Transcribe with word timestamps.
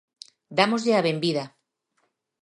Dámoslle 0.59 0.93
a 0.95 1.05
benvida. 1.07 1.45